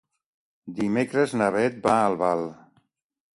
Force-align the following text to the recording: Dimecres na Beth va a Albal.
Dimecres 0.79 1.35
na 1.41 1.51
Beth 1.57 1.77
va 1.85 1.93
a 1.99 2.09
Albal. 2.13 2.43